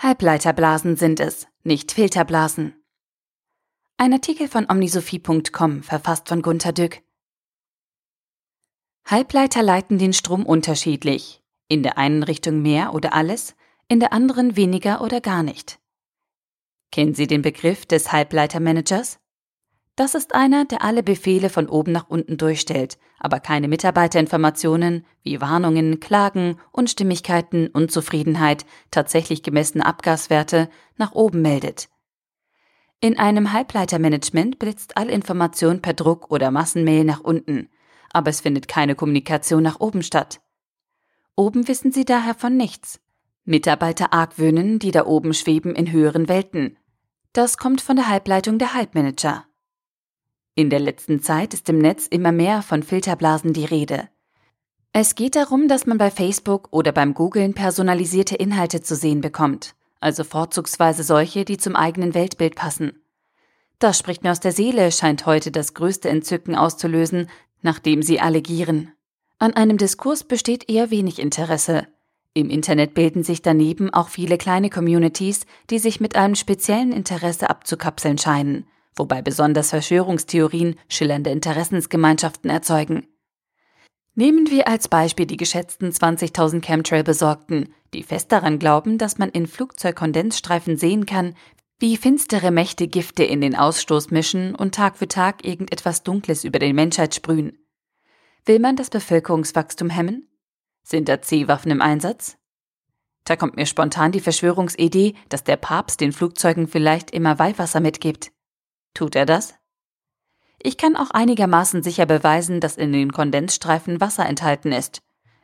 Halbleiterblasen 0.00 0.94
sind 0.94 1.18
es, 1.18 1.48
nicht 1.64 1.90
Filterblasen. 1.90 2.80
Ein 3.96 4.12
Artikel 4.12 4.46
von 4.46 4.70
omnisophie.com, 4.70 5.82
verfasst 5.82 6.28
von 6.28 6.40
Gunter 6.40 6.72
Dück. 6.72 7.02
Halbleiter 9.04 9.60
leiten 9.60 9.98
den 9.98 10.12
Strom 10.12 10.46
unterschiedlich. 10.46 11.42
In 11.66 11.82
der 11.82 11.98
einen 11.98 12.22
Richtung 12.22 12.62
mehr 12.62 12.94
oder 12.94 13.12
alles, 13.12 13.56
in 13.88 13.98
der 13.98 14.12
anderen 14.12 14.54
weniger 14.54 15.00
oder 15.00 15.20
gar 15.20 15.42
nicht. 15.42 15.80
Kennen 16.92 17.14
Sie 17.14 17.26
den 17.26 17.42
Begriff 17.42 17.84
des 17.84 18.12
Halbleitermanagers? 18.12 19.18
Das 19.98 20.14
ist 20.14 20.32
einer, 20.32 20.64
der 20.64 20.84
alle 20.84 21.02
Befehle 21.02 21.50
von 21.50 21.68
oben 21.68 21.90
nach 21.90 22.08
unten 22.08 22.36
durchstellt, 22.36 22.98
aber 23.18 23.40
keine 23.40 23.66
Mitarbeiterinformationen 23.66 25.04
wie 25.24 25.40
Warnungen, 25.40 25.98
Klagen, 25.98 26.60
Unstimmigkeiten, 26.70 27.66
Unzufriedenheit, 27.66 28.64
tatsächlich 28.92 29.42
gemessene 29.42 29.84
Abgaswerte 29.84 30.68
nach 30.98 31.10
oben 31.16 31.42
meldet. 31.42 31.88
In 33.00 33.18
einem 33.18 33.52
Halbleitermanagement 33.52 34.60
blitzt 34.60 34.96
alle 34.96 35.10
Information 35.10 35.82
per 35.82 35.94
Druck 35.94 36.30
oder 36.30 36.52
Massenmail 36.52 37.02
nach 37.02 37.18
unten, 37.18 37.68
aber 38.12 38.30
es 38.30 38.40
findet 38.40 38.68
keine 38.68 38.94
Kommunikation 38.94 39.64
nach 39.64 39.80
oben 39.80 40.04
statt. 40.04 40.40
Oben 41.34 41.66
wissen 41.66 41.90
Sie 41.90 42.04
daher 42.04 42.36
von 42.36 42.56
nichts. 42.56 43.00
Mitarbeiter 43.44 44.12
argwöhnen, 44.12 44.78
die 44.78 44.92
da 44.92 45.06
oben 45.06 45.34
schweben 45.34 45.74
in 45.74 45.90
höheren 45.90 46.28
Welten. 46.28 46.78
Das 47.32 47.58
kommt 47.58 47.80
von 47.80 47.96
der 47.96 48.08
Halbleitung 48.08 48.60
der 48.60 48.74
Halbmanager. 48.74 49.47
In 50.58 50.70
der 50.70 50.80
letzten 50.80 51.22
Zeit 51.22 51.54
ist 51.54 51.68
im 51.68 51.78
Netz 51.78 52.08
immer 52.08 52.32
mehr 52.32 52.62
von 52.62 52.82
Filterblasen 52.82 53.52
die 53.52 53.64
Rede. 53.64 54.08
Es 54.92 55.14
geht 55.14 55.36
darum, 55.36 55.68
dass 55.68 55.86
man 55.86 55.98
bei 55.98 56.10
Facebook 56.10 56.66
oder 56.72 56.90
beim 56.90 57.14
Googlen 57.14 57.54
personalisierte 57.54 58.34
Inhalte 58.34 58.82
zu 58.82 58.96
sehen 58.96 59.20
bekommt, 59.20 59.76
also 60.00 60.24
vorzugsweise 60.24 61.04
solche, 61.04 61.44
die 61.44 61.58
zum 61.58 61.76
eigenen 61.76 62.12
Weltbild 62.12 62.56
passen. 62.56 63.04
Das 63.78 64.00
spricht 64.00 64.24
mir 64.24 64.32
aus 64.32 64.40
der 64.40 64.50
Seele, 64.50 64.90
scheint 64.90 65.26
heute 65.26 65.52
das 65.52 65.74
größte 65.74 66.08
Entzücken 66.08 66.56
auszulösen, 66.56 67.30
nachdem 67.62 68.02
sie 68.02 68.18
alle 68.18 68.42
gieren. 68.42 68.90
An 69.38 69.54
einem 69.54 69.78
Diskurs 69.78 70.24
besteht 70.24 70.68
eher 70.68 70.90
wenig 70.90 71.20
Interesse. 71.20 71.86
Im 72.34 72.50
Internet 72.50 72.94
bilden 72.94 73.22
sich 73.22 73.42
daneben 73.42 73.94
auch 73.94 74.08
viele 74.08 74.38
kleine 74.38 74.70
Communities, 74.70 75.46
die 75.70 75.78
sich 75.78 76.00
mit 76.00 76.16
einem 76.16 76.34
speziellen 76.34 76.90
Interesse 76.90 77.48
abzukapseln 77.48 78.18
scheinen– 78.18 78.66
wobei 78.98 79.22
besonders 79.22 79.70
Verschwörungstheorien 79.70 80.76
schillernde 80.88 81.30
Interessensgemeinschaften 81.30 82.50
erzeugen. 82.50 83.06
Nehmen 84.14 84.50
wir 84.50 84.66
als 84.66 84.88
Beispiel 84.88 85.26
die 85.26 85.36
geschätzten 85.36 85.90
20.000 85.90 86.60
Chemtrail-Besorgten, 86.64 87.72
die 87.94 88.02
fest 88.02 88.32
daran 88.32 88.58
glauben, 88.58 88.98
dass 88.98 89.18
man 89.18 89.28
in 89.28 89.46
Flugzeugkondensstreifen 89.46 90.76
sehen 90.76 91.06
kann, 91.06 91.34
wie 91.78 91.96
finstere 91.96 92.50
Mächte 92.50 92.88
Gifte 92.88 93.22
in 93.22 93.40
den 93.40 93.54
Ausstoß 93.54 94.10
mischen 94.10 94.56
und 94.56 94.74
Tag 94.74 94.96
für 94.96 95.06
Tag 95.06 95.44
irgendetwas 95.44 96.02
Dunkles 96.02 96.42
über 96.42 96.58
die 96.58 96.72
Menschheit 96.72 97.14
sprühen. 97.14 97.58
Will 98.44 98.58
man 98.58 98.74
das 98.74 98.90
Bevölkerungswachstum 98.90 99.88
hemmen? 99.88 100.28
Sind 100.82 101.08
da 101.08 101.22
C-Waffen 101.22 101.70
im 101.70 101.80
Einsatz? 101.80 102.36
Da 103.24 103.36
kommt 103.36 103.56
mir 103.56 103.66
spontan 103.66 104.10
die 104.10 104.20
Verschwörungsidee, 104.20 105.14
dass 105.28 105.44
der 105.44 105.56
Papst 105.56 106.00
den 106.00 106.12
Flugzeugen 106.12 106.66
vielleicht 106.66 107.10
immer 107.12 107.38
Weihwasser 107.38 107.78
mitgibt. 107.78 108.32
Tut 108.98 109.14
er 109.14 109.26
das? 109.26 109.54
Ich 110.60 110.76
kann 110.76 110.96
auch 110.96 111.12
einigermaßen 111.12 111.84
sicher 111.84 112.04
beweisen, 112.04 112.58
dass 112.60 112.76
in 112.76 112.92
den 112.92 113.12
Kondensstreifen 113.12 114.00
Wasser 114.00 114.26
enthalten 114.26 114.72
ist. 114.72 115.02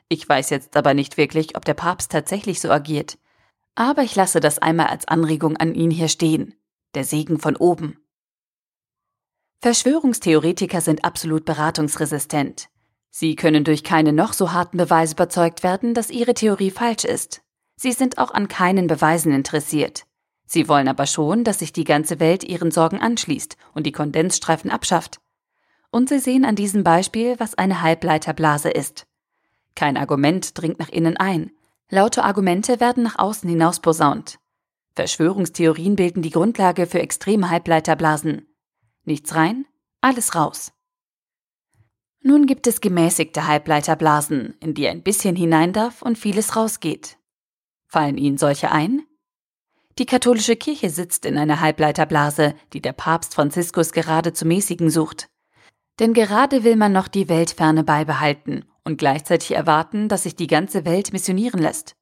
Ich 0.08 0.28
weiß 0.28 0.50
jetzt 0.50 0.76
aber 0.76 0.92
nicht 0.92 1.18
wirklich, 1.18 1.56
ob 1.56 1.64
der 1.64 1.74
Papst 1.74 2.10
tatsächlich 2.10 2.60
so 2.60 2.68
agiert. 2.68 3.16
Aber 3.76 4.02
ich 4.02 4.16
lasse 4.16 4.40
das 4.40 4.58
einmal 4.58 4.88
als 4.88 5.06
Anregung 5.06 5.56
an 5.56 5.72
ihn 5.72 5.92
hier 5.92 6.08
stehen. 6.08 6.56
Der 6.96 7.04
Segen 7.04 7.38
von 7.38 7.54
oben. 7.54 7.96
Verschwörungstheoretiker 9.60 10.80
sind 10.80 11.04
absolut 11.04 11.44
beratungsresistent. 11.44 12.68
Sie 13.10 13.36
können 13.36 13.62
durch 13.62 13.84
keine 13.84 14.12
noch 14.12 14.32
so 14.32 14.50
harten 14.50 14.78
Beweise 14.78 15.14
überzeugt 15.14 15.62
werden, 15.62 15.94
dass 15.94 16.10
ihre 16.10 16.34
Theorie 16.34 16.72
falsch 16.72 17.04
ist. 17.04 17.42
Sie 17.76 17.92
sind 17.92 18.18
auch 18.18 18.32
an 18.32 18.48
keinen 18.48 18.88
Beweisen 18.88 19.32
interessiert. 19.32 20.06
Sie 20.46 20.68
wollen 20.68 20.88
aber 20.88 21.06
schon, 21.06 21.44
dass 21.44 21.60
sich 21.60 21.72
die 21.72 21.84
ganze 21.84 22.20
Welt 22.20 22.44
ihren 22.44 22.70
Sorgen 22.70 23.00
anschließt 23.00 23.56
und 23.72 23.84
die 23.86 23.92
Kondensstreifen 23.92 24.70
abschafft. 24.70 25.20
Und 25.90 26.08
Sie 26.08 26.18
sehen 26.18 26.44
an 26.44 26.56
diesem 26.56 26.84
Beispiel, 26.84 27.38
was 27.38 27.56
eine 27.56 27.82
Halbleiterblase 27.82 28.70
ist. 28.70 29.06
Kein 29.74 29.96
Argument 29.96 30.56
dringt 30.58 30.78
nach 30.78 30.88
innen 30.88 31.16
ein. 31.16 31.50
Laute 31.88 32.24
Argumente 32.24 32.80
werden 32.80 33.02
nach 33.02 33.18
außen 33.18 33.48
hinaus 33.48 33.80
posaunt. 33.80 34.38
Verschwörungstheorien 34.94 35.96
bilden 35.96 36.22
die 36.22 36.30
Grundlage 36.30 36.86
für 36.86 37.00
extreme 37.00 37.50
Halbleiterblasen. 37.50 38.46
Nichts 39.04 39.34
rein, 39.34 39.66
alles 40.00 40.34
raus. 40.34 40.72
Nun 42.20 42.46
gibt 42.46 42.66
es 42.66 42.80
gemäßigte 42.80 43.46
Halbleiterblasen, 43.46 44.54
in 44.60 44.72
die 44.74 44.88
ein 44.88 45.02
bisschen 45.02 45.36
hinein 45.36 45.72
darf 45.72 46.00
und 46.00 46.16
vieles 46.16 46.56
rausgeht. 46.56 47.18
Fallen 47.86 48.16
Ihnen 48.16 48.38
solche 48.38 48.72
ein? 48.72 49.02
Die 49.98 50.06
katholische 50.06 50.56
Kirche 50.56 50.90
sitzt 50.90 51.24
in 51.24 51.38
einer 51.38 51.60
Halbleiterblase, 51.60 52.54
die 52.72 52.82
der 52.82 52.92
Papst 52.92 53.34
Franziskus 53.34 53.92
gerade 53.92 54.32
zu 54.32 54.44
mäßigen 54.44 54.90
sucht. 54.90 55.28
Denn 56.00 56.14
gerade 56.14 56.64
will 56.64 56.74
man 56.74 56.92
noch 56.92 57.06
die 57.06 57.28
Weltferne 57.28 57.84
beibehalten 57.84 58.64
und 58.82 58.98
gleichzeitig 58.98 59.52
erwarten, 59.52 60.08
dass 60.08 60.24
sich 60.24 60.34
die 60.34 60.48
ganze 60.48 60.84
Welt 60.84 61.12
missionieren 61.12 61.60
lässt. 61.60 61.94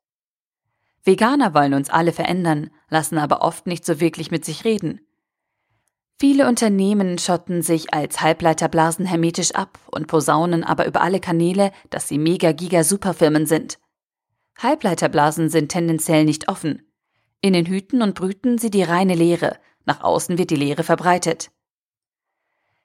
Veganer 1.04 1.52
wollen 1.52 1.74
uns 1.74 1.90
alle 1.90 2.12
verändern, 2.12 2.70
lassen 2.88 3.18
aber 3.18 3.42
oft 3.42 3.66
nicht 3.66 3.84
so 3.84 4.00
wirklich 4.00 4.30
mit 4.30 4.44
sich 4.44 4.64
reden. 4.64 5.00
Viele 6.18 6.48
Unternehmen 6.48 7.18
schotten 7.18 7.62
sich 7.62 7.92
als 7.92 8.20
Halbleiterblasen 8.20 9.04
hermetisch 9.04 9.52
ab 9.52 9.78
und 9.90 10.06
posaunen 10.06 10.62
aber 10.64 10.86
über 10.86 11.02
alle 11.02 11.20
Kanäle, 11.20 11.72
dass 11.90 12.08
sie 12.08 12.18
mega-giga-Superfirmen 12.18 13.44
sind. 13.44 13.78
Halbleiterblasen 14.56 15.50
sind 15.50 15.70
tendenziell 15.70 16.24
nicht 16.24 16.48
offen. 16.48 16.91
In 17.44 17.54
den 17.54 17.66
Hüten 17.66 18.02
und 18.02 18.14
Brüten 18.14 18.56
sie 18.58 18.70
die 18.70 18.84
reine 18.84 19.16
Lehre, 19.16 19.58
nach 19.84 20.00
außen 20.00 20.38
wird 20.38 20.50
die 20.50 20.56
Lehre 20.56 20.84
verbreitet. 20.84 21.50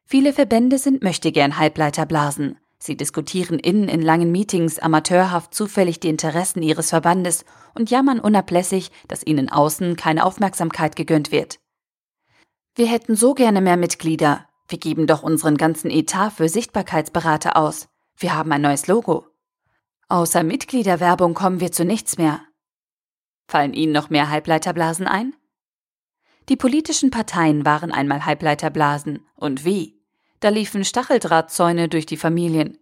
Viele 0.03 0.33
Verbände 0.33 0.79
sind 0.79 1.03
möchtegern 1.03 1.59
Halbleiterblasen. 1.59 2.57
Sie 2.79 2.97
diskutieren 2.97 3.59
innen 3.59 3.87
in 3.87 4.01
langen 4.01 4.31
Meetings 4.31 4.79
amateurhaft 4.79 5.53
zufällig 5.53 5.99
die 5.99 6.09
Interessen 6.09 6.63
ihres 6.63 6.89
Verbandes 6.89 7.45
und 7.75 7.91
jammern 7.91 8.19
unablässig, 8.19 8.89
dass 9.07 9.25
ihnen 9.25 9.49
außen 9.49 9.95
keine 9.95 10.25
Aufmerksamkeit 10.25 10.95
gegönnt 10.95 11.31
wird. 11.31 11.59
Wir 12.73 12.87
hätten 12.87 13.15
so 13.15 13.35
gerne 13.35 13.61
mehr 13.61 13.77
Mitglieder. 13.77 14.47
Wir 14.67 14.79
geben 14.79 15.05
doch 15.05 15.21
unseren 15.21 15.57
ganzen 15.57 15.91
Etat 15.91 16.31
für 16.31 16.49
Sichtbarkeitsberater 16.49 17.57
aus. 17.57 17.89
Wir 18.17 18.35
haben 18.35 18.51
ein 18.51 18.61
neues 18.61 18.87
Logo. 18.87 19.27
Außer 20.09 20.41
Mitgliederwerbung 20.41 21.35
kommen 21.35 21.59
wir 21.59 21.71
zu 21.71 21.85
nichts 21.85 22.17
mehr. 22.17 22.41
Fallen 23.47 23.73
Ihnen 23.73 23.93
noch 23.93 24.09
mehr 24.09 24.29
Halbleiterblasen 24.29 25.07
ein? 25.07 25.33
Die 26.49 26.55
politischen 26.55 27.11
Parteien 27.11 27.65
waren 27.65 27.91
einmal 27.91 28.25
Halbleiterblasen. 28.25 29.25
Und 29.35 29.65
wie? 29.65 30.01
Da 30.39 30.49
liefen 30.49 30.83
Stacheldrahtzäune 30.83 31.89
durch 31.89 32.05
die 32.05 32.17
Familien. 32.17 32.77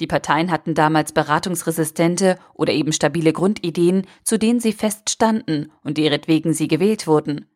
Die 0.00 0.06
Parteien 0.06 0.50
hatten 0.50 0.74
damals 0.74 1.12
beratungsresistente 1.12 2.38
oder 2.54 2.72
eben 2.72 2.92
stabile 2.92 3.32
Grundideen, 3.32 4.06
zu 4.22 4.38
denen 4.38 4.60
sie 4.60 4.72
feststanden 4.72 5.72
und 5.82 5.98
deretwegen 5.98 6.52
sie 6.52 6.68
gewählt 6.68 7.06
wurden. 7.06 7.46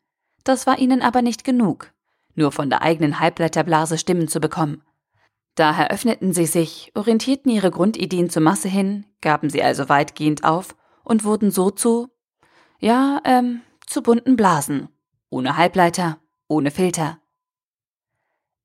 Das 0.42 0.66
war 0.66 0.78
ihnen 0.78 1.02
aber 1.02 1.22
nicht 1.22 1.44
genug, 1.44 1.92
nur 2.34 2.50
von 2.50 2.68
der 2.68 2.82
eigenen 2.82 3.20
Halbleiterblase 3.20 3.96
Stimmen 3.96 4.26
zu 4.26 4.40
bekommen. 4.40 4.82
Daher 5.54 5.92
öffneten 5.92 6.32
sie 6.32 6.46
sich, 6.46 6.90
orientierten 6.94 7.52
ihre 7.52 7.70
Grundideen 7.70 8.30
zur 8.30 8.42
Masse 8.42 8.68
hin, 8.68 9.06
gaben 9.20 9.50
sie 9.50 9.62
also 9.62 9.88
weitgehend 9.88 10.42
auf 10.42 10.74
und 11.04 11.24
wurden 11.24 11.50
so 11.52 11.70
zu 11.70 12.11
ja, 12.82 13.20
ähm, 13.24 13.62
zu 13.86 14.02
bunten 14.02 14.36
Blasen. 14.36 14.88
Ohne 15.30 15.56
Halbleiter, 15.56 16.18
ohne 16.48 16.70
Filter. 16.70 17.18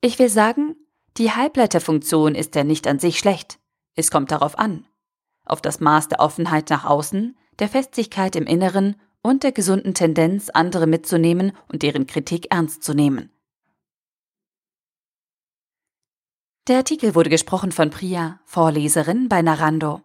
Ich 0.01 0.19
will 0.19 0.29
sagen, 0.29 0.75
die 1.17 1.31
Halbleiterfunktion 1.31 2.35
ist 2.35 2.55
ja 2.55 2.63
nicht 2.63 2.87
an 2.87 2.99
sich 2.99 3.19
schlecht. 3.19 3.59
Es 3.95 4.11
kommt 4.11 4.31
darauf 4.31 4.57
an. 4.57 4.85
Auf 5.45 5.61
das 5.61 5.79
Maß 5.79 6.09
der 6.09 6.19
Offenheit 6.19 6.69
nach 6.69 6.83
außen, 6.83 7.37
der 7.59 7.69
Festigkeit 7.69 8.35
im 8.35 8.47
Inneren 8.47 8.95
und 9.21 9.43
der 9.43 9.51
gesunden 9.51 9.93
Tendenz, 9.93 10.49
andere 10.49 10.87
mitzunehmen 10.87 11.51
und 11.71 11.83
deren 11.83 12.07
Kritik 12.07 12.47
ernst 12.51 12.83
zu 12.83 12.93
nehmen. 12.93 13.31
Der 16.67 16.77
Artikel 16.77 17.15
wurde 17.15 17.29
gesprochen 17.29 17.71
von 17.71 17.91
Priya, 17.91 18.39
Vorleserin 18.45 19.29
bei 19.29 19.41
Narando. 19.41 20.01